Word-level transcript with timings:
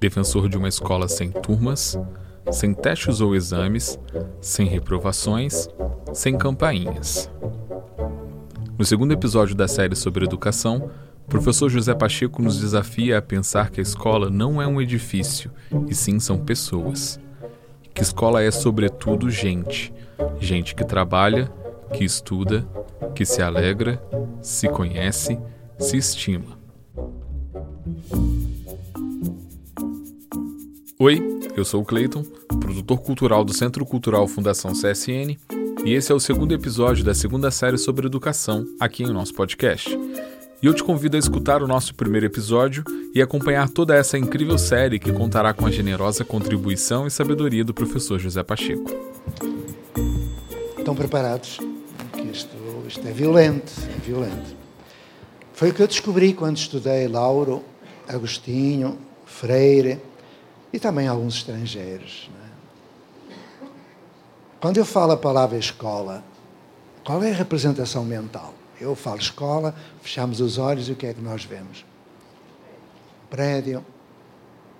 Defensor 0.00 0.48
de 0.48 0.56
uma 0.56 0.68
escola 0.68 1.08
sem 1.08 1.30
turmas, 1.30 1.98
sem 2.50 2.72
testes 2.72 3.20
ou 3.20 3.34
exames, 3.34 3.98
sem 4.40 4.66
reprovações, 4.66 5.68
sem 6.14 6.38
campainhas. 6.38 7.30
No 8.78 8.84
segundo 8.84 9.12
episódio 9.12 9.54
da 9.54 9.68
série 9.68 9.94
sobre 9.94 10.24
educação, 10.24 10.90
professor 11.28 11.68
José 11.68 11.94
Pacheco 11.94 12.40
nos 12.40 12.58
desafia 12.58 13.18
a 13.18 13.22
pensar 13.22 13.70
que 13.70 13.78
a 13.78 13.82
escola 13.82 14.30
não 14.30 14.60
é 14.60 14.66
um 14.66 14.80
edifício, 14.80 15.50
e 15.86 15.94
sim 15.94 16.18
são 16.18 16.38
pessoas. 16.38 17.20
Que 17.94 18.02
escola 18.02 18.42
é, 18.42 18.50
sobretudo, 18.50 19.30
gente. 19.30 19.92
Gente 20.38 20.74
que 20.74 20.84
trabalha, 20.84 21.52
que 21.92 22.04
estuda, 22.04 22.66
que 23.14 23.24
se 23.24 23.42
alegra, 23.42 24.02
se 24.42 24.68
conhece, 24.68 25.38
se 25.78 25.96
estima. 25.96 26.58
Oi, 30.98 31.40
eu 31.56 31.64
sou 31.64 31.82
o 31.82 31.84
Cleiton, 31.84 32.22
produtor 32.60 33.00
cultural 33.00 33.44
do 33.44 33.54
Centro 33.54 33.84
Cultural 33.86 34.28
Fundação 34.28 34.72
CSN, 34.72 35.38
e 35.84 35.94
esse 35.94 36.12
é 36.12 36.14
o 36.14 36.20
segundo 36.20 36.52
episódio 36.52 37.02
da 37.02 37.14
segunda 37.14 37.50
série 37.50 37.78
sobre 37.78 38.06
educação 38.06 38.66
aqui 38.78 39.02
em 39.02 39.12
nosso 39.12 39.34
podcast. 39.34 39.98
E 40.62 40.66
eu 40.66 40.74
te 40.74 40.84
convido 40.84 41.16
a 41.16 41.18
escutar 41.18 41.62
o 41.62 41.66
nosso 41.66 41.94
primeiro 41.94 42.26
episódio 42.26 42.84
e 43.14 43.22
acompanhar 43.22 43.70
toda 43.70 43.96
essa 43.96 44.18
incrível 44.18 44.58
série 44.58 44.98
que 44.98 45.10
contará 45.10 45.54
com 45.54 45.64
a 45.64 45.70
generosa 45.70 46.22
contribuição 46.22 47.06
e 47.06 47.10
sabedoria 47.10 47.64
do 47.64 47.72
professor 47.72 48.18
José 48.18 48.42
Pacheco. 48.42 48.90
Estão 50.76 50.94
preparados? 50.94 51.60
Isto, 52.30 52.54
isto 52.86 53.08
é 53.08 53.10
violento, 53.10 53.72
é 53.84 54.00
violento. 54.00 54.54
Foi 55.54 55.70
o 55.70 55.74
que 55.74 55.82
eu 55.82 55.88
descobri 55.88 56.34
quando 56.34 56.58
estudei 56.58 57.08
Lauro, 57.08 57.64
Agostinho, 58.06 58.98
Freire 59.24 59.98
e 60.70 60.78
também 60.78 61.08
alguns 61.08 61.36
estrangeiros. 61.36 62.30
É? 62.44 63.66
Quando 64.60 64.76
eu 64.76 64.84
falo 64.84 65.12
a 65.12 65.16
palavra 65.16 65.56
escola, 65.56 66.22
qual 67.02 67.22
é 67.24 67.30
a 67.30 67.34
representação 67.34 68.04
mental? 68.04 68.59
Eu 68.80 68.94
falo 68.94 69.18
escola, 69.18 69.74
fechamos 70.00 70.40
os 70.40 70.56
olhos 70.56 70.88
e 70.88 70.92
o 70.92 70.96
que 70.96 71.06
é 71.06 71.12
que 71.12 71.20
nós 71.20 71.44
vemos? 71.44 71.84
Prédio, 73.28 73.84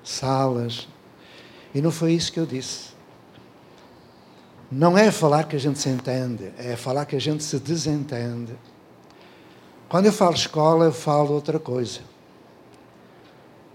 salas. 0.02 0.88
E 1.74 1.80
não 1.80 1.90
foi 1.90 2.12
isso 2.12 2.32
que 2.32 2.40
eu 2.40 2.46
disse. 2.46 2.90
Não 4.72 4.96
é 4.96 5.10
falar 5.10 5.44
que 5.44 5.56
a 5.56 5.58
gente 5.58 5.78
se 5.78 5.88
entende, 5.88 6.52
é 6.56 6.76
falar 6.76 7.04
que 7.04 7.16
a 7.16 7.20
gente 7.20 7.42
se 7.42 7.58
desentende. 7.58 8.54
Quando 9.88 10.06
eu 10.06 10.12
falo 10.12 10.34
escola, 10.34 10.84
eu 10.84 10.92
falo 10.92 11.32
outra 11.32 11.58
coisa. 11.58 12.00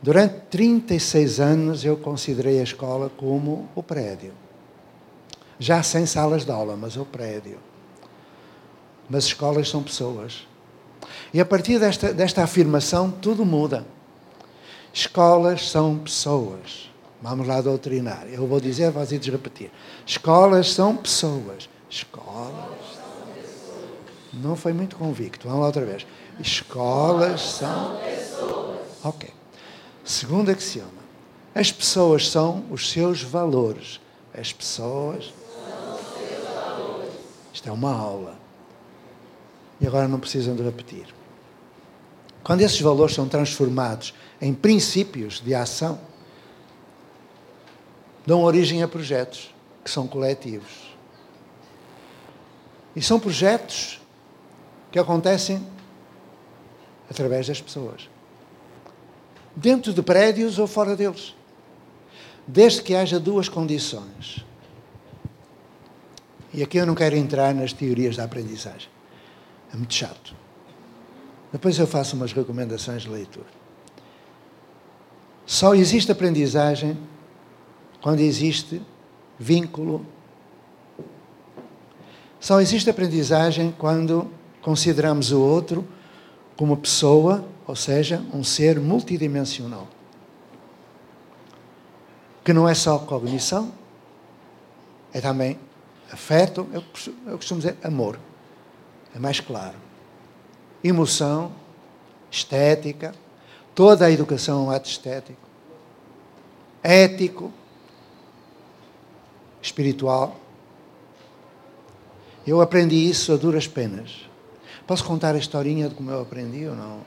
Durante 0.01 0.35
36 0.49 1.39
anos 1.39 1.83
eu 1.83 1.97
considerei 1.97 2.59
a 2.59 2.63
escola 2.63 3.09
como 3.09 3.67
o 3.75 3.83
prédio. 3.83 4.31
Já 5.59 5.83
sem 5.83 6.05
salas 6.05 6.45
de 6.45 6.51
aula, 6.51 6.75
mas 6.75 6.95
o 6.95 7.05
prédio. 7.05 7.59
Mas 9.09 9.25
escolas 9.25 9.69
são 9.69 9.83
pessoas. 9.83 10.47
E 11.33 11.39
a 11.39 11.45
partir 11.45 11.79
desta, 11.79 12.13
desta 12.13 12.43
afirmação, 12.43 13.11
tudo 13.11 13.45
muda. 13.45 13.85
Escolas 14.93 15.69
são 15.69 15.97
pessoas. 15.97 16.89
Vamos 17.21 17.47
lá 17.47 17.59
doutrinar. 17.61 18.27
Eu 18.31 18.47
vou 18.47 18.59
dizer, 18.59 18.91
vós 18.91 19.11
ides 19.11 19.27
repetir. 19.27 19.71
Escolas 20.05 20.71
são 20.71 20.95
pessoas. 20.95 21.69
Escolas 21.89 22.53
são 22.93 23.33
pessoas. 23.33 23.89
Não 24.33 24.55
foi 24.55 24.73
muito 24.73 24.95
convicto. 24.95 25.47
Vamos 25.47 25.61
lá 25.61 25.67
outra 25.67 25.85
vez. 25.85 26.05
Escolas 26.39 27.41
são 27.41 27.97
pessoas. 27.97 28.79
Ok. 29.03 29.29
Segundo 30.03 30.51
axioma. 30.51 31.05
As 31.53 31.71
pessoas 31.71 32.29
são 32.29 32.65
os 32.69 32.89
seus 32.91 33.21
valores. 33.21 33.99
As 34.33 34.53
pessoas 34.53 35.33
são 35.33 35.95
os 35.95 36.01
seus 36.01 36.43
valores. 36.53 37.13
Isto 37.53 37.69
é 37.69 37.71
uma 37.71 37.93
aula. 37.93 38.44
E 39.79 39.87
agora 39.87 40.07
não 40.07 40.19
precisam 40.19 40.55
de 40.55 40.63
repetir. 40.63 41.05
Quando 42.43 42.61
esses 42.61 42.79
valores 42.79 43.15
são 43.15 43.27
transformados 43.27 44.13
em 44.41 44.53
princípios 44.53 45.41
de 45.41 45.53
ação, 45.53 45.99
dão 48.25 48.43
origem 48.43 48.83
a 48.83 48.87
projetos 48.87 49.53
que 49.83 49.89
são 49.89 50.07
coletivos. 50.07 50.95
E 52.95 53.01
são 53.01 53.19
projetos 53.19 53.99
que 54.91 54.99
acontecem 54.99 55.65
através 57.09 57.47
das 57.47 57.59
pessoas 57.59 58.15
dentro 59.55 59.93
de 59.93 60.01
prédios 60.01 60.59
ou 60.59 60.67
fora 60.67 60.95
deles. 60.95 61.33
Desde 62.45 62.81
que 62.81 62.93
haja 62.93 63.19
duas 63.19 63.47
condições. 63.47 64.45
E 66.53 66.61
aqui 66.61 66.77
eu 66.77 66.85
não 66.85 66.93
quero 66.93 67.15
entrar 67.15 67.53
nas 67.55 67.73
teorias 67.73 68.15
da 68.15 68.23
aprendizagem. 68.23 68.89
É 69.75 69.77
muito 69.77 69.93
chato. 69.93 70.33
Depois 71.51 71.77
eu 71.77 71.85
faço 71.85 72.15
umas 72.15 72.31
recomendações 72.31 73.01
de 73.01 73.09
leitura. 73.09 73.45
Só 75.45 75.75
existe 75.75 76.09
aprendizagem 76.09 76.97
quando 78.01 78.21
existe 78.21 78.81
vínculo. 79.37 80.05
Só 82.39 82.61
existe 82.61 82.89
aprendizagem 82.89 83.75
quando 83.77 84.31
consideramos 84.61 85.33
o 85.33 85.41
outro 85.41 85.85
como 86.55 86.77
pessoa 86.77 87.45
ou 87.67 87.75
seja, 87.75 88.23
um 88.33 88.45
ser 88.45 88.79
multidimensional. 88.79 89.87
Que 92.45 92.53
não 92.53 92.69
é 92.69 92.75
só 92.75 92.99
cognição, 92.99 93.73
é 95.11 95.19
também 95.19 95.59
afeto, 96.11 96.65
eu, 96.71 97.37
costumo 97.37 97.59
dizer 97.59 97.75
amor, 97.83 98.19
é 99.15 99.19
mais 99.19 99.39
claro. 99.39 99.77
Emoção, 100.83 101.53
estética, 102.29 103.15
toda 103.73 104.05
a 104.05 104.11
educação 104.11 104.59
é 104.59 104.67
um 104.67 104.71
ato 104.71 104.89
estético, 104.89 105.39
ético, 106.83 107.51
espiritual. 109.61 110.35
Eu 112.45 112.61
aprendi 112.61 113.09
isso 113.09 113.31
a 113.33 113.37
duras 113.37 113.67
penas. 113.67 114.29
Posso 114.85 115.03
contar 115.03 115.33
a 115.33 115.37
historinha 115.37 115.89
de 115.89 115.95
como 115.95 116.11
eu 116.11 116.21
aprendi 116.21 116.67
ou 116.67 116.75
não? 116.75 116.99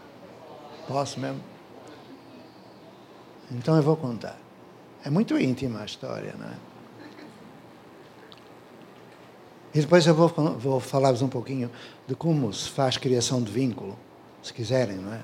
Posso 0.88 1.20
mesmo? 1.20 1.40
Então 3.52 3.76
eu 3.76 3.82
vou 3.82 3.96
contar. 3.96 4.36
É 5.04 5.10
muito 5.10 5.38
íntima 5.38 5.82
a 5.82 5.84
história, 5.84 6.34
não 6.36 6.48
é? 6.48 6.67
E 9.74 9.80
depois 9.80 10.06
eu 10.06 10.14
vou, 10.14 10.28
vou 10.58 10.80
falar-vos 10.80 11.22
um 11.22 11.28
pouquinho 11.28 11.70
de 12.06 12.14
como 12.14 12.52
se 12.52 12.68
faz 12.70 12.96
criação 12.96 13.42
de 13.42 13.52
vínculo, 13.52 13.98
se 14.42 14.52
quiserem, 14.52 14.96
não 14.96 15.12
é? 15.12 15.20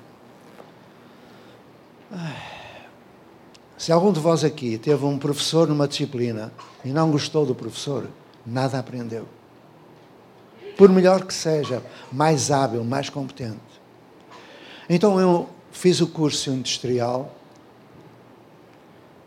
Se 3.76 3.90
algum 3.90 4.12
de 4.12 4.20
vós 4.20 4.44
aqui 4.44 4.78
teve 4.78 5.04
um 5.04 5.18
professor 5.18 5.66
numa 5.66 5.88
disciplina 5.88 6.52
e 6.84 6.88
não 6.88 7.10
gostou 7.10 7.44
do 7.44 7.54
professor, 7.54 8.08
nada 8.46 8.78
aprendeu. 8.78 9.26
Por 10.76 10.88
melhor 10.88 11.24
que 11.24 11.34
seja, 11.34 11.82
mais 12.12 12.50
hábil, 12.50 12.84
mais 12.84 13.08
competente. 13.08 13.58
Então 14.88 15.20
eu 15.20 15.48
fiz 15.72 16.00
o 16.00 16.06
curso 16.06 16.50
industrial. 16.50 17.34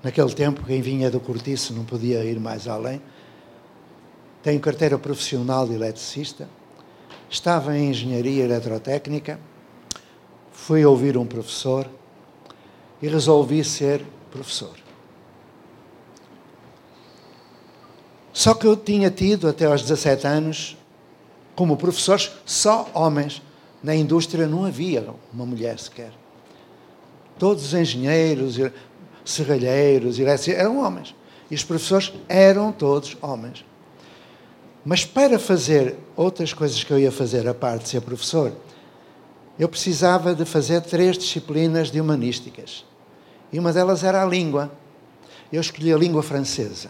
Naquele 0.03 0.33
tempo, 0.33 0.63
quem 0.63 0.81
vinha 0.81 1.09
do 1.09 1.19
cortiço 1.19 1.73
não 1.73 1.83
podia 1.83 2.23
ir 2.23 2.39
mais 2.39 2.67
além. 2.67 3.01
Tenho 4.47 4.61
carteira 4.61 4.97
profissional 4.97 5.67
de 5.67 5.73
eletricista. 5.73 6.47
Estava 7.29 7.77
em 7.77 7.89
engenharia 7.89 8.45
eletrotécnica. 8.45 9.38
Fui 10.53 10.85
ouvir 10.85 11.17
um 11.17 11.25
professor 11.25 11.85
e 13.01 13.09
resolvi 13.09 13.61
ser 13.65 14.05
professor. 14.31 14.73
Só 18.31 18.53
que 18.53 18.65
eu 18.65 18.77
tinha 18.77 19.11
tido, 19.11 19.49
até 19.49 19.65
aos 19.65 19.81
17 19.81 20.25
anos, 20.25 20.77
como 21.53 21.75
professores, 21.75 22.31
só 22.45 22.89
homens. 22.93 23.41
Na 23.83 23.93
indústria 23.93 24.47
não 24.47 24.63
havia 24.63 25.13
uma 25.33 25.45
mulher 25.45 25.77
sequer. 25.77 26.13
Todos 27.38 27.65
os 27.65 27.73
engenheiros, 27.73 28.55
serralheiros, 29.25 30.17
eram 30.47 30.79
homens. 30.79 31.13
E 31.51 31.55
os 31.55 31.65
professores 31.65 32.13
eram 32.29 32.71
todos 32.71 33.17
homens. 33.21 33.65
Mas 34.88 35.04
para 35.04 35.38
fazer 35.38 35.98
outras 36.16 36.54
coisas 36.54 36.81
que 36.81 36.94
eu 36.94 36.98
ia 36.98 37.12
fazer, 37.12 37.45
a 37.45 37.54
parte 37.54 37.84
de 37.84 37.89
ser 37.89 38.00
professor, 38.00 38.54
eu 39.60 39.68
precisava 39.68 40.34
de 40.34 40.45
fazer 40.45 40.80
três 40.80 41.18
disciplinas 41.18 41.92
de 41.92 42.00
humanísticas. 42.00 42.86
E 43.51 43.60
uma 43.60 43.74
delas 43.74 44.06
era 44.06 44.24
a 44.24 44.25
língua. 44.25 44.72
Eu 45.51 45.60
escolhi 45.60 45.92
a 45.92 45.98
língua 45.98 46.24
francesa. 46.24 46.89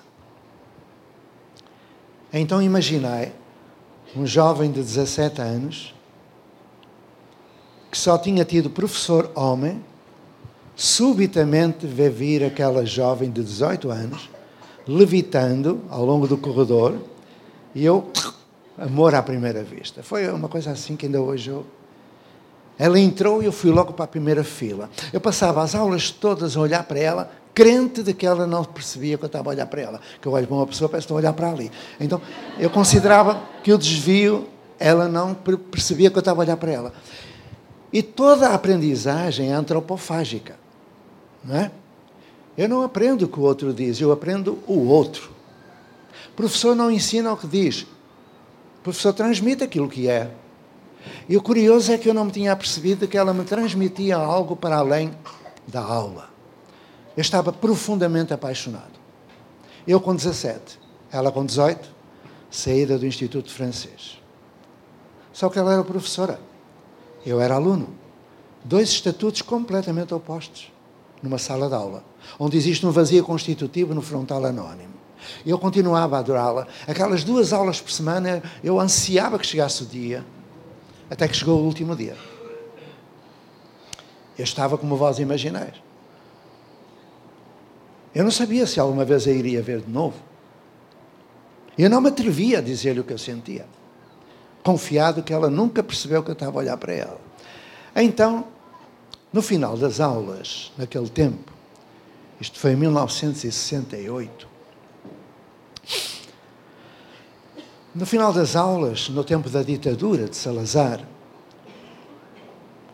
Então 2.32 2.62
imaginei 2.62 3.32
um 4.16 4.28
jovem 4.28 4.72
de 4.72 4.80
17 4.80 5.42
anos, 5.42 5.96
que 7.90 7.98
só 7.98 8.16
tinha 8.16 8.46
tido 8.46 8.70
professor 8.70 9.32
homem, 9.34 9.84
subitamente 10.76 11.88
vê 11.88 12.12
vir 12.12 12.44
aquela 12.44 12.86
jovem 12.86 13.32
de 13.32 13.44
18 13.44 13.90
anos, 13.90 14.30
levitando 14.88 15.82
ao 15.90 16.06
longo 16.06 16.28
do 16.28 16.38
corredor, 16.38 16.96
e 17.78 17.86
eu, 17.86 18.12
amor 18.76 19.14
à 19.14 19.22
primeira 19.22 19.62
vista. 19.62 20.02
Foi 20.02 20.28
uma 20.30 20.50
coisa 20.50 20.72
assim 20.72 20.96
que 20.96 21.06
ainda 21.06 21.22
hoje 21.22 21.52
eu. 21.52 21.64
Ela 22.76 23.00
entrou 23.00 23.44
e 23.44 23.46
eu 23.46 23.52
fui 23.52 23.70
logo 23.70 23.94
para 23.94 24.06
a 24.06 24.08
primeira 24.08 24.44
fila. 24.44 24.90
Eu 25.14 25.22
passava 25.22 25.62
as 25.62 25.76
aulas 25.76 26.10
todas 26.10 26.58
a 26.58 26.60
olhar 26.60 26.84
para 26.86 26.98
ela, 26.98 27.32
crente 27.54 28.02
de 28.02 28.16
que 28.16 28.26
ela 28.26 28.48
não 28.48 28.64
percebia 28.64 29.16
que 29.16 29.24
eu 29.24 29.28
estava 29.28 29.52
a 29.52 29.52
olhar 29.52 29.68
para 29.68 29.80
ela. 29.80 30.02
Que 30.20 30.28
eu 30.28 30.32
olho 30.32 30.48
para 30.48 30.56
uma 30.56 30.66
pessoa, 30.66 30.90
parece 30.90 31.06
que 31.06 31.14
estou 31.14 31.18
a 31.18 31.20
olhar 31.20 31.34
para 31.34 31.52
ali. 31.52 31.72
Então, 32.00 32.20
eu 32.58 32.72
considerava 32.72 33.44
que 33.62 33.72
o 33.72 33.78
desvio, 33.78 34.48
ela 34.80 35.08
não 35.08 35.36
percebia 35.36 36.10
que 36.10 36.18
eu 36.18 36.22
estava 36.22 36.42
a 36.42 36.46
olhar 36.46 36.58
para 36.58 36.72
ela. 36.72 36.94
E 37.94 38.02
toda 38.02 38.50
a 38.50 38.56
aprendizagem 38.56 39.52
é 39.52 39.54
antropofágica. 39.54 40.56
Não 41.46 41.56
é? 41.56 41.72
Eu 42.58 42.68
não 42.68 42.82
aprendo 42.82 43.26
o 43.26 43.28
que 43.28 43.40
o 43.40 43.44
outro 43.44 43.72
diz, 43.72 44.02
eu 44.02 44.12
aprendo 44.12 44.58
o 44.66 44.88
outro. 44.88 45.37
Professor 46.38 46.76
não 46.76 46.92
ensina 46.92 47.34
o 47.34 47.36
que 47.36 47.48
diz. 47.48 47.82
O 47.82 48.84
professor 48.84 49.12
transmite 49.12 49.64
aquilo 49.64 49.90
que 49.90 50.08
é. 50.08 50.32
E 51.28 51.36
o 51.36 51.42
curioso 51.42 51.92
é 51.92 51.98
que 51.98 52.08
eu 52.08 52.14
não 52.14 52.26
me 52.26 52.32
tinha 52.32 52.56
percebido 52.56 53.08
que 53.08 53.18
ela 53.18 53.34
me 53.34 53.44
transmitia 53.44 54.18
algo 54.18 54.56
para 54.56 54.78
além 54.78 55.12
da 55.68 55.82
aula. 55.82 56.30
Eu 57.18 57.22
estava 57.22 57.52
profundamente 57.52 58.34
apaixonado. 58.34 59.00
Eu 59.88 60.00
com 60.00 60.16
17, 60.16 60.80
ela 61.12 61.32
com 61.32 61.44
18, 61.44 61.90
saída 62.52 63.00
do 63.00 63.08
Instituto 63.08 63.52
Francês. 63.52 64.22
Só 65.34 65.50
que 65.50 65.58
ela 65.58 65.74
era 65.74 65.84
professora. 65.84 66.40
Eu 67.26 67.42
era 67.42 67.56
aluno. 67.56 67.96
Dois 68.64 68.90
estatutos 68.90 69.42
completamente 69.42 70.14
opostos 70.14 70.72
numa 71.24 71.40
sala 71.40 71.68
de 71.68 71.74
aula, 71.74 72.04
onde 72.40 72.58
existe 72.58 72.86
um 72.86 72.92
vazio 72.92 73.24
constitutivo 73.24 73.96
no 73.96 74.04
frontal 74.04 74.46
anónimo. 74.46 74.97
Eu 75.46 75.58
continuava 75.58 76.18
a 76.18 76.20
adorá-la. 76.20 76.68
Aquelas 76.88 77.24
duas 77.24 77.54
aulas 77.54 77.82
por 77.82 77.92
semana, 77.92 78.42
eu 78.64 78.80
ansiava 78.80 79.38
que 79.38 79.46
chegasse 79.46 79.84
o 79.84 79.86
dia, 79.86 80.26
até 81.10 81.28
que 81.28 81.36
chegou 81.36 81.60
o 81.60 81.66
último 81.66 81.96
dia. 81.96 82.16
Eu 84.38 84.44
estava 84.44 84.78
como 84.78 84.96
vós 84.96 85.20
imaginais. 85.20 85.74
Eu 88.14 88.24
não 88.24 88.32
sabia 88.32 88.66
se 88.66 88.80
alguma 88.80 89.06
vez 89.06 89.28
a 89.28 89.32
iria 89.32 89.62
ver 89.62 89.82
de 89.82 89.92
novo. 89.92 90.16
Eu 91.78 91.90
não 91.90 92.02
me 92.02 92.10
atrevia 92.10 92.58
a 92.58 92.62
dizer-lhe 92.62 93.00
o 93.00 93.04
que 93.04 93.14
eu 93.14 93.18
sentia, 93.18 93.68
confiado 94.64 95.22
que 95.22 95.32
ela 95.32 95.50
nunca 95.50 95.84
percebeu 95.84 96.24
que 96.24 96.32
eu 96.32 96.34
estava 96.34 96.58
a 96.58 96.62
olhar 96.62 96.78
para 96.78 96.94
ela. 96.94 97.22
Então, 97.96 98.48
no 99.32 99.42
final 99.42 99.78
das 99.78 100.00
aulas, 100.00 100.72
naquele 100.78 101.10
tempo, 101.10 101.52
isto 102.40 102.60
foi 102.60 102.72
em 102.72 102.76
1968, 102.76 104.48
no 107.98 108.06
final 108.06 108.32
das 108.32 108.56
aulas, 108.56 109.10
no 109.10 109.24
tempo 109.24 109.50
da 109.50 109.64
ditadura 109.64 110.28
de 110.28 110.36
Salazar, 110.36 111.02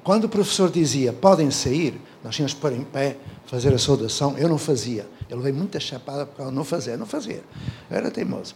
quando 0.01 0.25
o 0.25 0.29
professor 0.29 0.71
dizia 0.71 1.11
podem 1.11 1.51
sair, 1.51 1.99
nós 2.23 2.33
tínhamos 2.33 2.53
que 2.53 2.61
pôr 2.61 2.71
em 2.71 2.85
pé, 2.85 3.17
fazer 3.45 3.73
a 3.73 3.77
saudação, 3.77 4.37
eu 4.37 4.47
não 4.47 4.57
fazia. 4.57 5.05
Eu 5.29 5.37
levei 5.37 5.51
muita 5.51 5.77
chapada 5.77 6.25
porque 6.25 6.41
ela 6.41 6.51
não 6.51 6.63
fazia, 6.63 6.95
não 6.95 7.05
fazia. 7.05 7.43
Eu 7.91 7.97
era 7.97 8.09
teimoso. 8.09 8.55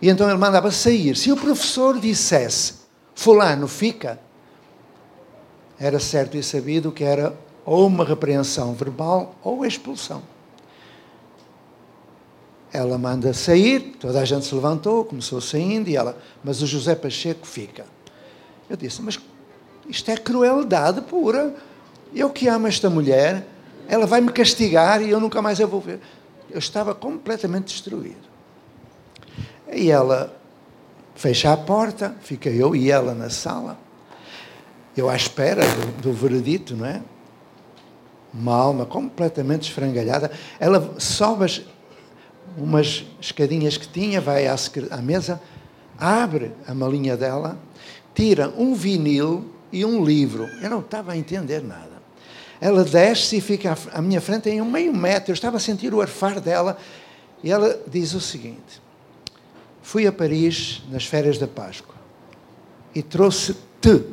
E 0.00 0.10
então 0.10 0.28
ele 0.28 0.38
mandava 0.38 0.70
sair. 0.70 1.16
Se 1.16 1.32
o 1.32 1.36
professor 1.36 1.98
dissesse, 1.98 2.74
fulano 3.14 3.66
fica, 3.66 4.20
era 5.78 5.98
certo 5.98 6.36
e 6.36 6.42
sabido 6.42 6.92
que 6.92 7.02
era 7.02 7.34
ou 7.64 7.86
uma 7.86 8.04
repreensão 8.04 8.74
verbal 8.74 9.34
ou 9.42 9.64
expulsão. 9.64 10.22
Ela 12.72 12.96
manda 12.96 13.34
sair, 13.34 13.96
toda 14.00 14.20
a 14.20 14.24
gente 14.24 14.46
se 14.46 14.54
levantou, 14.54 15.04
começou 15.04 15.40
saindo, 15.40 15.88
e 15.88 15.96
ela, 15.96 16.16
mas 16.42 16.62
o 16.62 16.66
José 16.66 16.94
Pacheco 16.94 17.46
fica. 17.46 17.84
Eu 18.68 18.76
disse, 18.76 19.02
mas 19.02 19.20
isto 19.88 20.10
é 20.10 20.16
crueldade 20.16 21.02
pura. 21.02 21.54
Eu 22.14 22.30
que 22.30 22.48
amo 22.48 22.66
esta 22.66 22.88
mulher, 22.88 23.46
ela 23.88 24.06
vai 24.06 24.20
me 24.20 24.32
castigar 24.32 25.02
e 25.02 25.10
eu 25.10 25.20
nunca 25.20 25.42
mais 25.42 25.60
a 25.60 25.66
vou 25.66 25.80
ver. 25.80 26.00
Eu 26.50 26.58
estava 26.58 26.94
completamente 26.94 27.66
destruído. 27.66 28.32
E 29.70 29.90
ela 29.90 30.34
fecha 31.14 31.52
a 31.52 31.56
porta, 31.56 32.14
fica 32.22 32.48
eu 32.48 32.74
e 32.74 32.90
ela 32.90 33.14
na 33.14 33.28
sala 33.28 33.78
eu 34.96 35.08
à 35.08 35.16
espera 35.16 35.62
do, 35.64 36.02
do 36.02 36.12
veredito, 36.12 36.76
não 36.76 36.86
é? 36.86 37.02
Uma 38.32 38.54
alma 38.54 38.86
completamente 38.86 39.68
esfrangalhada. 39.68 40.30
Ela 40.58 40.94
sobe 40.98 41.64
umas 42.56 43.04
escadinhas 43.20 43.76
que 43.76 43.88
tinha, 43.88 44.20
vai 44.20 44.46
à, 44.46 44.56
à 44.90 44.96
mesa, 44.98 45.40
abre 45.98 46.52
a 46.66 46.74
malinha 46.74 47.16
dela, 47.16 47.58
tira 48.14 48.52
um 48.56 48.74
vinil 48.74 49.44
e 49.72 49.84
um 49.84 50.04
livro. 50.04 50.48
Eu 50.60 50.70
não 50.70 50.80
estava 50.80 51.12
a 51.12 51.16
entender 51.16 51.62
nada. 51.62 52.02
Ela 52.60 52.84
desce 52.84 53.36
e 53.36 53.40
fica 53.40 53.76
à 53.92 54.00
minha 54.00 54.20
frente 54.20 54.48
em 54.48 54.60
um 54.60 54.70
meio 54.70 54.94
metro. 54.94 55.30
Eu 55.30 55.34
estava 55.34 55.56
a 55.56 55.60
sentir 55.60 55.92
o 55.92 56.00
arfar 56.00 56.40
dela. 56.40 56.76
E 57.42 57.50
ela 57.50 57.80
diz 57.88 58.14
o 58.14 58.20
seguinte: 58.20 58.80
Fui 59.82 60.06
a 60.06 60.12
Paris 60.12 60.82
nas 60.88 61.04
férias 61.04 61.38
da 61.38 61.48
Páscoa 61.48 61.96
e 62.94 63.02
trouxe-te 63.02 64.04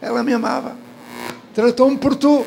ela 0.00 0.22
me 0.22 0.32
amava. 0.32 0.76
Tratou-me 1.54 1.96
por 1.96 2.14
tu. 2.14 2.44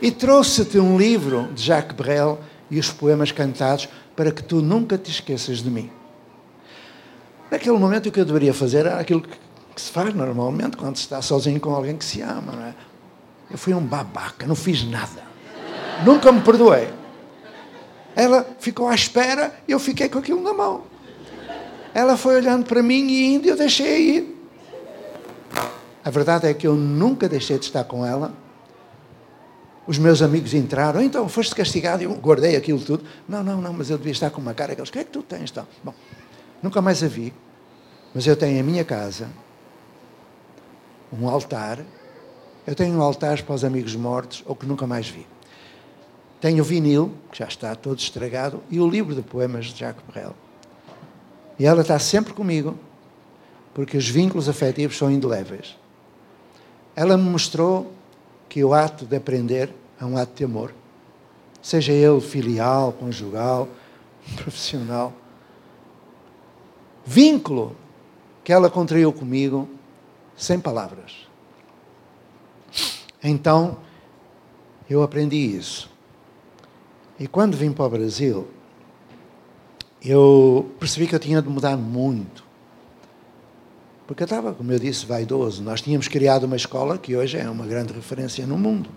E 0.00 0.10
trouxe-te 0.10 0.78
um 0.78 0.98
livro 0.98 1.48
de 1.54 1.62
Jacques 1.62 1.96
Brel 1.96 2.40
e 2.72 2.78
os 2.78 2.90
poemas 2.90 3.30
cantados 3.30 3.86
para 4.16 4.32
que 4.32 4.42
tu 4.42 4.62
nunca 4.62 4.96
te 4.96 5.10
esqueças 5.10 5.58
de 5.58 5.70
mim. 5.70 5.90
Naquele 7.50 7.76
momento, 7.76 8.08
o 8.08 8.10
que 8.10 8.18
eu 8.18 8.24
deveria 8.24 8.54
fazer 8.54 8.86
era 8.86 8.98
aquilo 8.98 9.20
que, 9.20 9.36
se 9.76 9.90
faz 9.90 10.14
normalmente 10.14 10.74
quando 10.74 10.96
se 10.96 11.02
está 11.02 11.20
sozinho 11.20 11.60
com 11.60 11.74
alguém 11.74 11.98
que 11.98 12.04
se 12.04 12.22
ama. 12.22 12.52
Não 12.52 12.64
é? 12.64 12.74
Eu 13.50 13.58
fui 13.58 13.74
um 13.74 13.80
babaca, 13.80 14.46
não 14.46 14.54
fiz 14.54 14.84
nada. 14.84 15.22
Nunca 16.02 16.32
me 16.32 16.40
perdoei. 16.40 16.88
Ela 18.16 18.46
ficou 18.58 18.88
à 18.88 18.94
espera 18.94 19.54
e 19.68 19.72
eu 19.72 19.78
fiquei 19.78 20.08
com 20.08 20.18
aquilo 20.18 20.42
na 20.42 20.54
mão. 20.54 20.84
Ela 21.92 22.16
foi 22.16 22.36
olhando 22.36 22.64
para 22.64 22.82
mim 22.82 23.06
e 23.06 23.34
indo, 23.34 23.46
eu 23.46 23.56
deixei 23.56 24.16
ir. 24.16 24.46
A 26.02 26.08
verdade 26.08 26.46
é 26.46 26.54
que 26.54 26.66
eu 26.66 26.74
nunca 26.74 27.28
deixei 27.28 27.58
de 27.58 27.66
estar 27.66 27.84
com 27.84 28.04
ela. 28.04 28.32
Os 29.86 29.98
meus 29.98 30.22
amigos 30.22 30.54
entraram, 30.54 31.02
então 31.02 31.28
foste 31.28 31.54
castigado 31.54 32.02
eu 32.02 32.14
guardei 32.14 32.54
aquilo 32.54 32.80
tudo. 32.80 33.04
Não, 33.28 33.42
não, 33.42 33.60
não, 33.60 33.72
mas 33.72 33.90
eu 33.90 33.98
devia 33.98 34.12
estar 34.12 34.30
com 34.30 34.40
uma 34.40 34.54
cara. 34.54 34.72
Aqueles, 34.72 34.90
o 34.90 34.92
que 34.92 34.98
é 35.00 35.04
que 35.04 35.10
tu 35.10 35.22
tens? 35.22 35.50
Então? 35.50 35.66
Bom, 35.82 35.94
nunca 36.62 36.80
mais 36.80 37.02
a 37.02 37.08
vi, 37.08 37.32
mas 38.14 38.26
eu 38.26 38.36
tenho 38.36 38.58
em 38.58 38.62
minha 38.62 38.84
casa 38.84 39.28
um 41.12 41.28
altar. 41.28 41.80
Eu 42.64 42.74
tenho 42.76 42.96
um 42.96 43.02
altar 43.02 43.42
para 43.42 43.54
os 43.54 43.64
amigos 43.64 43.96
mortos 43.96 44.44
ou 44.46 44.54
que 44.54 44.64
nunca 44.64 44.86
mais 44.86 45.08
vi. 45.08 45.26
Tenho 46.40 46.62
o 46.62 46.64
vinil, 46.64 47.12
que 47.30 47.38
já 47.38 47.46
está 47.46 47.74
todo 47.74 47.98
estragado, 47.98 48.62
e 48.70 48.80
o 48.80 48.88
livro 48.88 49.14
de 49.14 49.22
poemas 49.22 49.66
de 49.66 49.80
Jacques 49.80 50.04
Brel. 50.06 50.34
E 51.58 51.66
ela 51.66 51.82
está 51.82 51.98
sempre 51.98 52.32
comigo, 52.32 52.76
porque 53.74 53.96
os 53.96 54.08
vínculos 54.08 54.48
afetivos 54.48 54.96
são 54.96 55.10
indeléveis. 55.10 55.76
Ela 56.94 57.16
me 57.16 57.28
mostrou 57.28 57.92
que 58.52 58.62
o 58.62 58.74
ato 58.74 59.06
de 59.06 59.16
aprender 59.16 59.74
é 59.98 60.04
um 60.04 60.14
ato 60.14 60.34
de 60.34 60.44
amor. 60.44 60.74
Seja 61.62 61.90
ele 61.90 62.20
filial, 62.20 62.92
conjugal, 62.92 63.66
profissional. 64.36 65.10
Vínculo 67.02 67.74
que 68.44 68.52
ela 68.52 68.68
contraiu 68.68 69.10
comigo 69.10 69.66
sem 70.36 70.60
palavras. 70.60 71.26
Então, 73.24 73.78
eu 74.90 75.02
aprendi 75.02 75.38
isso. 75.56 75.90
E 77.18 77.26
quando 77.26 77.56
vim 77.56 77.72
para 77.72 77.86
o 77.86 77.88
Brasil, 77.88 78.48
eu 80.04 80.70
percebi 80.78 81.06
que 81.06 81.14
eu 81.14 81.20
tinha 81.20 81.40
de 81.40 81.48
mudar 81.48 81.78
muito. 81.78 82.41
Porque 84.12 84.24
eu 84.24 84.26
estava, 84.26 84.52
como 84.52 84.70
eu 84.70 84.78
disse, 84.78 85.06
vaidoso. 85.06 85.62
Nós 85.62 85.80
tínhamos 85.80 86.06
criado 86.06 86.44
uma 86.44 86.54
escola 86.54 86.98
que 86.98 87.16
hoje 87.16 87.38
é 87.38 87.48
uma 87.48 87.64
grande 87.64 87.94
referência 87.94 88.46
no 88.46 88.58
mundo. 88.58 88.90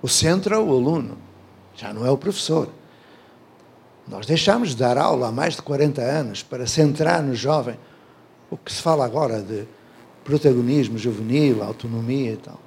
O 0.00 0.08
centro 0.08 0.54
é 0.54 0.58
o 0.58 0.70
aluno, 0.70 1.18
já 1.76 1.92
não 1.92 2.06
é 2.06 2.10
o 2.10 2.16
professor. 2.16 2.70
Nós 4.08 4.24
deixámos 4.24 4.70
de 4.70 4.76
dar 4.76 4.96
aula 4.96 5.28
há 5.28 5.30
mais 5.30 5.54
de 5.54 5.60
40 5.60 6.00
anos 6.00 6.42
para 6.42 6.66
centrar 6.66 7.22
no 7.22 7.34
jovem 7.34 7.78
o 8.50 8.56
que 8.56 8.72
se 8.72 8.80
fala 8.80 9.04
agora 9.04 9.42
de 9.42 9.68
protagonismo 10.24 10.96
juvenil, 10.96 11.62
autonomia 11.62 12.32
e 12.32 12.36
tal. 12.38 12.58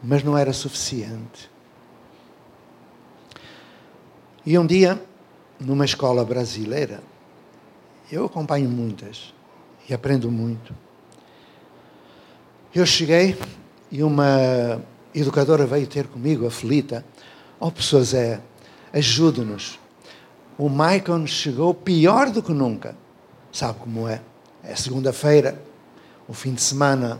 Mas 0.00 0.22
não 0.22 0.38
era 0.38 0.52
suficiente. 0.52 1.50
E 4.46 4.56
um 4.56 4.64
dia, 4.64 5.02
numa 5.58 5.84
escola 5.84 6.24
brasileira, 6.24 7.02
Eu 8.10 8.26
acompanho 8.26 8.68
muitas 8.68 9.34
e 9.88 9.94
aprendo 9.94 10.30
muito. 10.30 10.72
Eu 12.72 12.86
cheguei 12.86 13.36
e 13.90 14.02
uma 14.02 14.80
educadora 15.12 15.66
veio 15.66 15.86
ter 15.88 16.06
comigo, 16.06 16.46
aflita. 16.46 17.04
Oh, 17.58 17.70
pessoa 17.70 18.04
Zé, 18.04 18.40
ajude-nos. 18.92 19.78
O 20.56 20.68
Maicon 20.68 21.26
chegou 21.26 21.74
pior 21.74 22.30
do 22.30 22.42
que 22.42 22.52
nunca. 22.52 22.96
Sabe 23.52 23.80
como 23.80 24.06
é? 24.06 24.20
É 24.62 24.76
segunda-feira, 24.76 25.60
o 26.28 26.32
fim 26.32 26.54
de 26.54 26.62
semana, 26.62 27.18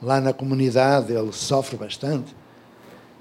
lá 0.00 0.20
na 0.20 0.32
comunidade, 0.32 1.12
ele 1.12 1.32
sofre 1.32 1.76
bastante. 1.76 2.34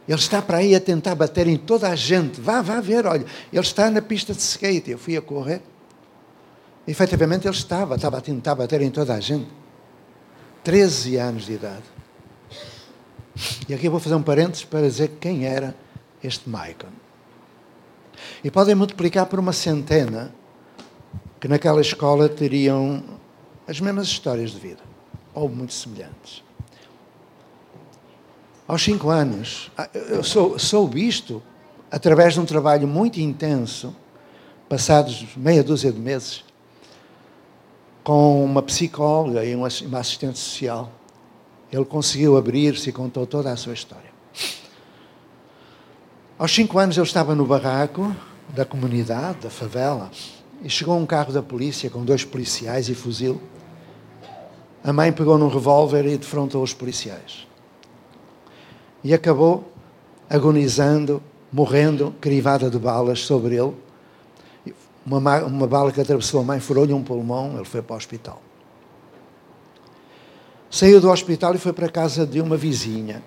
Ele 0.08 0.18
está 0.18 0.42
para 0.42 0.58
aí 0.58 0.76
a 0.76 0.80
tentar 0.80 1.16
bater 1.16 1.48
em 1.48 1.58
toda 1.58 1.90
a 1.90 1.96
gente. 1.96 2.40
Vá, 2.40 2.62
vá 2.62 2.80
ver, 2.80 3.06
olha. 3.06 3.26
Ele 3.52 3.62
está 3.62 3.90
na 3.90 4.02
pista 4.02 4.34
de 4.34 4.42
skate. 4.42 4.92
Eu 4.92 4.98
fui 4.98 5.18
a 5.18 5.22
correr. 5.22 5.62
Efetivamente 6.88 7.48
ele 7.48 7.56
estava, 7.56 7.96
estava 7.96 8.18
a 8.18 8.22
tentar 8.22 8.56
bater 8.56 8.82
em 8.82 8.90
toda 8.90 9.14
a 9.14 9.20
gente. 9.20 9.48
13 10.64 11.18
anos 11.18 11.46
de 11.46 11.54
idade. 11.54 11.84
E 13.68 13.74
aqui 13.74 13.88
eu 13.88 13.92
vou 13.92 14.00
fazer 14.00 14.16
um 14.16 14.22
parênteses 14.22 14.64
para 14.64 14.82
dizer 14.82 15.18
quem 15.20 15.46
era 15.46 15.76
este 16.24 16.50
Maicon. 16.50 16.90
E 18.44 18.52
podem 18.52 18.76
multiplicar 18.76 19.26
por 19.26 19.40
uma 19.40 19.54
centena 19.54 20.34
que 21.40 21.48
naquela 21.48 21.82
escola 21.82 22.30
teriam 22.30 23.04
as 23.68 23.80
mesmas 23.80 24.08
histórias 24.08 24.52
de 24.52 24.60
vida, 24.60 24.82
ou 25.34 25.50
muito 25.50 25.74
semelhantes. 25.74 26.44
Aos 28.68 28.82
cinco 28.82 29.10
anos, 29.10 29.72
ah, 29.78 29.90
eu 29.94 30.24
sou, 30.24 30.58
soube 30.58 31.06
isto 31.06 31.44
através 31.92 32.34
de 32.34 32.40
um 32.40 32.46
trabalho 32.46 32.88
muito 32.88 33.20
intenso, 33.20 33.94
passados 34.70 35.28
meia 35.36 35.64
dúzia 35.64 35.92
de 35.92 36.00
meses, 36.00 36.46
com 38.04 38.44
uma 38.44 38.62
psicóloga 38.62 39.46
e 39.46 39.56
uma 39.56 39.68
assistente 39.68 40.38
social. 40.38 40.92
Ele 41.72 41.86
conseguiu 41.86 42.38
abrir-se 42.38 42.90
e 42.90 42.94
contou 42.94 43.26
toda 43.26 43.52
a 43.52 43.56
sua 43.56 43.74
história. 43.74 44.12
Aos 46.38 46.54
cinco 46.54 46.78
anos 46.78 46.98
ele 46.98 47.06
estava 47.06 47.34
no 47.34 47.46
barraco 47.46 48.14
da 48.50 48.66
comunidade, 48.66 49.40
da 49.40 49.50
favela, 49.50 50.12
e 50.62 50.70
chegou 50.70 50.98
um 50.98 51.06
carro 51.06 51.32
da 51.32 51.42
polícia 51.42 51.90
com 51.90 52.04
dois 52.04 52.26
policiais 52.26 52.90
e 52.90 52.94
fuzil. 52.94 53.42
A 54.84 54.92
mãe 54.92 55.12
pegou 55.12 55.38
num 55.38 55.48
revólver 55.48 56.06
e 56.06 56.18
defrontou 56.18 56.62
os 56.62 56.74
policiais. 56.74 57.48
E 59.04 59.14
acabou 59.14 59.72
agonizando, 60.30 61.22
morrendo, 61.52 62.14
crivada 62.20 62.70
de 62.70 62.78
balas 62.78 63.22
sobre 63.22 63.56
ele 63.56 63.74
uma, 65.06 65.44
uma 65.44 65.68
bala 65.68 65.92
que 65.92 66.00
atravessou 66.00 66.42
a 66.42 66.44
mãe 66.44 66.60
furou-lhe 66.60 66.94
um 66.94 67.04
pulmão, 67.04 67.56
ele 67.56 67.66
foi 67.66 67.82
para 67.82 67.94
o 67.94 67.98
hospital. 67.98 68.42
Saiu 70.70 71.00
do 71.00 71.10
hospital 71.10 71.54
e 71.54 71.58
foi 71.58 71.74
para 71.74 71.86
a 71.86 71.90
casa 71.90 72.26
de 72.26 72.42
uma 72.42 72.58
vizinha. 72.58 73.22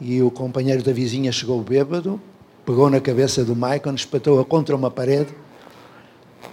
E 0.00 0.22
o 0.22 0.30
companheiro 0.30 0.82
da 0.82 0.92
vizinha 0.92 1.30
chegou 1.30 1.60
bêbado, 1.62 2.20
pegou 2.64 2.88
na 2.88 3.00
cabeça 3.00 3.44
do 3.44 3.54
Maicon, 3.54 3.94
espatou-a 3.94 4.44
contra 4.44 4.74
uma 4.74 4.90
parede 4.90 5.34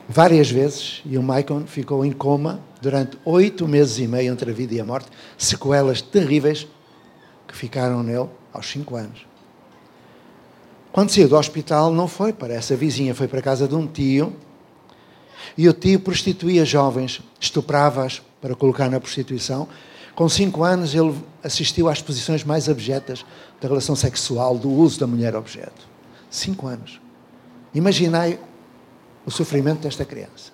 várias 0.08 0.50
vezes 0.50 1.02
e 1.06 1.18
o 1.18 1.24
Maicon 1.24 1.66
ficou 1.66 2.06
em 2.06 2.12
coma 2.12 2.60
durante 2.82 3.18
oito 3.24 3.68
meses 3.68 4.00
e 4.00 4.08
meio 4.08 4.34
entre 4.34 4.52
a 4.52 4.54
vida 4.54 4.74
e 4.74 4.80
a 4.82 4.86
morte, 4.86 5.08
sequelas 5.38 6.02
terríveis 6.02 6.68
que 7.48 7.56
ficaram 7.56 8.04
nele 8.04 8.28
aos 8.52 8.70
cinco 8.70 8.96
anos. 8.96 9.31
Quando 10.92 11.10
saiu 11.10 11.30
do 11.30 11.38
hospital, 11.38 11.94
não 11.94 12.08
foi 12.08 12.34
para 12.34 12.54
essa 12.54 12.76
vizinha, 12.76 13.16
foi 13.16 13.28
para 13.28 13.40
a 13.40 13.42
casa 13.42 13.66
de 13.66 13.74
um 13.76 13.88
tio. 13.88 14.36
E 15.58 15.68
o 15.70 15.74
tio 15.74 16.00
prostituía 16.02 16.66
jovens, 16.66 17.22
estuprava-as 17.40 18.22
para 18.42 18.56
colocar 18.56 18.90
na 18.90 19.00
prostituição. 19.00 19.70
Com 20.14 20.28
cinco 20.28 20.64
anos, 20.64 20.94
ele 20.94 21.16
assistiu 21.42 21.88
às 21.88 22.02
posições 22.02 22.44
mais 22.44 22.68
abjetas 22.68 23.26
da 23.62 23.70
relação 23.70 23.96
sexual, 23.96 24.58
do 24.58 24.70
uso 24.70 25.00
da 25.00 25.08
mulher 25.08 25.34
objeto. 25.34 25.88
Cinco 26.30 26.68
anos. 26.68 27.00
Imaginai 27.74 28.38
o 29.26 29.32
sofrimento 29.32 29.82
desta 29.82 30.04
criança. 30.04 30.52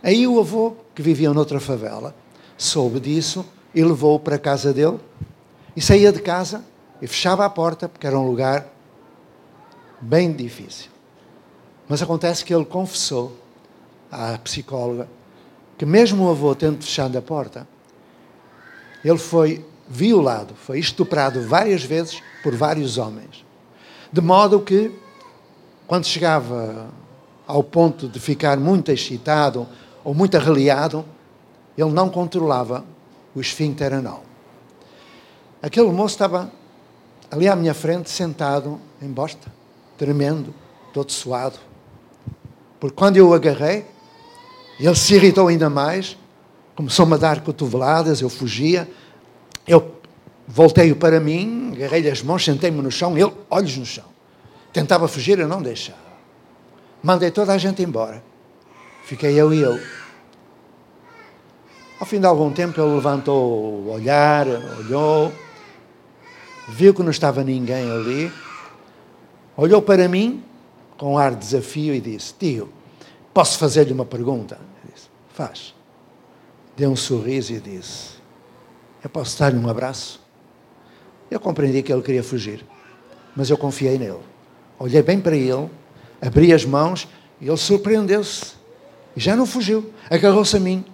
Aí 0.00 0.28
o 0.28 0.38
avô, 0.38 0.76
que 0.94 1.02
vivia 1.02 1.32
noutra 1.32 1.58
favela, 1.58 2.14
soube 2.56 3.00
disso 3.00 3.44
e 3.74 3.82
levou-o 3.82 4.20
para 4.20 4.36
a 4.36 4.38
casa 4.38 4.72
dele 4.72 5.00
e 5.74 5.80
saía 5.82 6.12
de 6.12 6.22
casa 6.22 6.64
e 7.02 7.06
fechava 7.08 7.44
a 7.44 7.50
porta, 7.50 7.88
porque 7.88 8.06
era 8.06 8.16
um 8.16 8.26
lugar 8.26 8.77
bem 10.00 10.32
difícil. 10.32 10.90
Mas 11.88 12.02
acontece 12.02 12.44
que 12.44 12.54
ele 12.54 12.64
confessou 12.64 13.36
à 14.10 14.36
psicóloga 14.38 15.08
que, 15.76 15.86
mesmo 15.86 16.26
o 16.26 16.30
avô 16.30 16.54
tendo 16.54 16.82
fechado 16.82 17.16
a 17.16 17.22
porta, 17.22 17.66
ele 19.04 19.18
foi 19.18 19.64
violado, 19.88 20.54
foi 20.54 20.78
estuprado 20.78 21.40
várias 21.46 21.82
vezes 21.82 22.20
por 22.42 22.54
vários 22.54 22.98
homens. 22.98 23.44
De 24.12 24.20
modo 24.20 24.60
que, 24.60 24.92
quando 25.86 26.04
chegava 26.04 26.90
ao 27.46 27.62
ponto 27.62 28.08
de 28.08 28.20
ficar 28.20 28.58
muito 28.58 28.90
excitado 28.90 29.66
ou 30.04 30.12
muito 30.12 30.36
arreliado, 30.36 31.04
ele 31.76 31.90
não 31.90 32.10
controlava 32.10 32.84
o 33.34 33.40
esfíncter 33.40 33.94
anal. 33.94 34.24
Aquele 35.62 35.90
moço 35.90 36.14
estava 36.14 36.52
ali 37.30 37.48
à 37.48 37.56
minha 37.56 37.72
frente, 37.72 38.10
sentado 38.10 38.80
em 39.00 39.08
bosta 39.08 39.57
tremendo, 39.98 40.54
todo 40.94 41.12
suado. 41.12 41.58
Porque 42.80 42.96
quando 42.96 43.16
eu 43.16 43.28
o 43.28 43.34
agarrei, 43.34 43.84
ele 44.78 44.94
se 44.94 45.14
irritou 45.14 45.48
ainda 45.48 45.68
mais, 45.68 46.16
começou-me 46.76 47.14
a 47.14 47.16
dar 47.16 47.40
cotoveladas, 47.42 48.20
eu 48.20 48.30
fugia, 48.30 48.88
eu 49.66 49.96
voltei-o 50.46 50.94
para 50.94 51.18
mim, 51.18 51.72
agarrei-lhe 51.74 52.08
as 52.08 52.22
mãos, 52.22 52.44
sentei-me 52.44 52.80
no 52.80 52.90
chão, 52.90 53.18
ele, 53.18 53.32
olhos 53.50 53.76
no 53.76 53.84
chão. 53.84 54.04
Tentava 54.72 55.08
fugir, 55.08 55.38
eu 55.38 55.48
não 55.48 55.60
deixava. 55.60 55.98
Mandei 57.02 57.30
toda 57.30 57.52
a 57.52 57.58
gente 57.58 57.82
embora. 57.82 58.22
Fiquei 59.04 59.34
eu 59.34 59.52
e 59.52 59.62
ele. 59.62 59.82
Ao 61.98 62.06
fim 62.06 62.20
de 62.20 62.26
algum 62.26 62.52
tempo, 62.52 62.80
ele 62.80 62.94
levantou 62.94 63.82
o 63.84 63.90
olhar, 63.90 64.46
olhou, 64.78 65.32
viu 66.68 66.94
que 66.94 67.02
não 67.02 67.10
estava 67.10 67.42
ninguém 67.42 67.90
ali, 67.90 68.32
olhou 69.58 69.82
para 69.82 70.08
mim 70.08 70.42
com 70.96 71.14
um 71.14 71.18
ar 71.18 71.32
de 71.32 71.38
desafio 71.38 71.92
e 71.94 72.00
disse: 72.00 72.32
Tio, 72.38 72.68
posso 73.34 73.58
fazer-lhe 73.58 73.92
uma 73.92 74.04
pergunta? 74.04 74.58
Eu 74.84 74.92
disse: 74.94 75.08
Faz. 75.34 75.74
Deu 76.76 76.90
um 76.90 76.96
sorriso 76.96 77.52
e 77.52 77.60
disse: 77.60 78.12
Eu 79.02 79.10
posso 79.10 79.38
dar-lhe 79.38 79.58
um 79.58 79.68
abraço? 79.68 80.20
Eu 81.30 81.40
compreendi 81.40 81.82
que 81.82 81.92
ele 81.92 82.02
queria 82.02 82.22
fugir, 82.22 82.64
mas 83.36 83.50
eu 83.50 83.58
confiei 83.58 83.98
nele. 83.98 84.20
Olhei 84.78 85.02
bem 85.02 85.20
para 85.20 85.36
ele, 85.36 85.68
abri 86.22 86.52
as 86.52 86.64
mãos 86.64 87.08
e 87.40 87.48
ele 87.48 87.56
surpreendeu-se. 87.56 88.56
E 89.16 89.20
já 89.20 89.34
não 89.34 89.44
fugiu. 89.44 89.92
Agarrou-se 90.08 90.56
a 90.56 90.60
mim, 90.60 90.84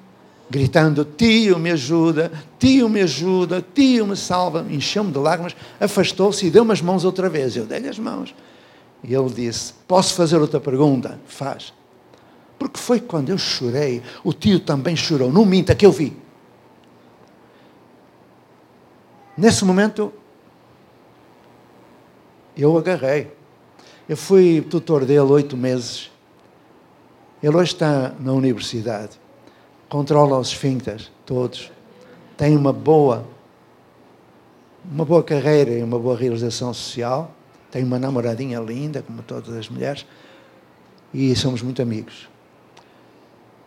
gritando: 0.50 1.04
Tio, 1.04 1.58
me 1.58 1.70
ajuda, 1.70 2.32
tio, 2.58 2.88
me 2.88 3.02
ajuda, 3.02 3.64
tio, 3.74 4.06
me 4.06 4.16
salva. 4.16 4.66
Encheu-me 4.70 5.12
de 5.12 5.18
lágrimas, 5.18 5.54
afastou-se 5.78 6.46
e 6.46 6.50
deu-me 6.50 6.72
as 6.72 6.80
mãos 6.80 7.04
outra 7.04 7.28
vez. 7.28 7.54
Eu 7.56 7.66
dei-lhe 7.66 7.88
as 7.88 7.98
mãos. 7.98 8.34
E 9.04 9.14
ele 9.14 9.28
disse: 9.28 9.74
Posso 9.86 10.14
fazer 10.14 10.38
outra 10.38 10.58
pergunta? 10.58 11.20
Faz. 11.26 11.74
Porque 12.58 12.78
foi 12.78 13.00
quando 13.00 13.28
eu 13.28 13.36
chorei, 13.36 14.02
o 14.24 14.32
tio 14.32 14.58
também 14.58 14.96
chorou. 14.96 15.30
Não 15.30 15.44
minta, 15.44 15.74
que 15.74 15.84
eu 15.84 15.92
vi. 15.92 16.16
Nesse 19.36 19.64
momento, 19.64 20.12
eu 22.56 22.76
agarrei. 22.78 23.30
Eu 24.08 24.16
fui 24.16 24.62
tutor 24.62 25.04
dele 25.04 25.20
oito 25.20 25.56
meses. 25.56 26.10
Ele 27.42 27.56
hoje 27.56 27.74
está 27.74 28.14
na 28.18 28.32
universidade. 28.32 29.20
Controla 29.88 30.38
os 30.38 30.48
esfíncteres, 30.48 31.10
todos. 31.26 31.70
Tem 32.36 32.56
uma 32.56 32.72
boa, 32.72 33.26
uma 34.90 35.04
boa 35.04 35.22
carreira 35.22 35.72
e 35.72 35.82
uma 35.82 35.98
boa 35.98 36.16
realização 36.16 36.72
social 36.72 37.33
tenho 37.74 37.88
uma 37.88 37.98
namoradinha 37.98 38.60
linda, 38.60 39.02
como 39.02 39.20
todas 39.20 39.52
as 39.56 39.68
mulheres, 39.68 40.06
e 41.12 41.34
somos 41.34 41.60
muito 41.60 41.82
amigos. 41.82 42.28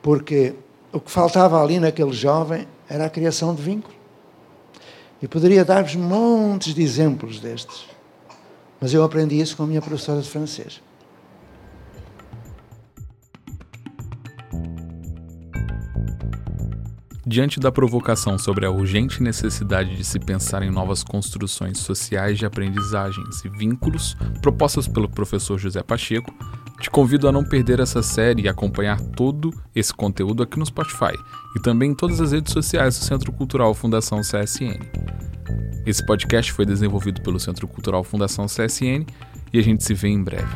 Porque 0.02 0.56
o 0.94 1.00
que 1.02 1.12
faltava 1.12 1.62
ali 1.62 1.78
naquele 1.78 2.14
jovem 2.14 2.66
era 2.88 3.08
a 3.08 3.10
criação 3.10 3.54
de 3.54 3.62
vínculo. 3.62 3.94
E 5.22 5.28
poderia 5.28 5.66
dar-vos 5.66 5.96
montes 5.96 6.74
de 6.74 6.82
exemplos 6.82 7.42
destes. 7.42 7.86
Mas 8.80 8.94
eu 8.94 9.04
aprendi 9.04 9.42
isso 9.42 9.58
com 9.58 9.64
a 9.64 9.68
minha 9.68 9.82
professora 9.82 10.22
de 10.22 10.30
francês. 10.30 10.82
Diante 17.30 17.60
da 17.60 17.70
provocação 17.70 18.38
sobre 18.38 18.66
a 18.66 18.72
urgente 18.72 19.22
necessidade 19.22 19.98
de 19.98 20.04
se 20.06 20.18
pensar 20.18 20.64
em 20.64 20.72
novas 20.72 21.04
construções 21.04 21.78
sociais 21.78 22.38
de 22.38 22.46
aprendizagens 22.46 23.44
e 23.44 23.50
vínculos 23.50 24.16
propostas 24.42 24.88
pelo 24.88 25.10
professor 25.10 25.58
José 25.58 25.84
Pacheco, 25.84 26.34
Te 26.80 26.90
convido 26.90 27.28
a 27.28 27.32
não 27.32 27.44
perder 27.44 27.82
essa 27.82 28.02
série 28.02 28.44
e 28.44 28.48
acompanhar 28.48 29.02
todo 29.02 29.52
esse 29.76 29.92
conteúdo 29.92 30.44
aqui 30.44 30.58
no 30.58 30.66
Spotify 30.66 31.12
e 31.56 31.60
também 31.60 31.92
em 31.92 31.96
todas 31.96 32.22
as 32.22 32.32
redes 32.32 32.54
sociais 32.54 32.98
do 32.98 33.04
Centro 33.04 33.34
Cultural 33.34 33.74
Fundação 33.74 34.22
CSN. 34.22 34.80
Esse 35.86 36.06
podcast 36.06 36.54
foi 36.54 36.66
desenvolvido 36.66 37.22
pelo 37.24 37.40
Centro 37.40 37.68
Cultural 37.68 38.04
Fundação 38.04 38.46
CSN 38.46 39.06
e 39.52 39.60
a 39.60 39.62
gente 39.62 39.84
se 39.84 39.94
vê 39.94 40.08
em 40.08 40.24
breve. 40.24 40.56